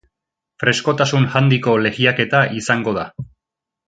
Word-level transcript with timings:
Freskotasun 0.61 1.27
handiko 1.35 1.75
lehiaketa 1.83 2.41
izango 2.63 2.95
da. 3.01 3.05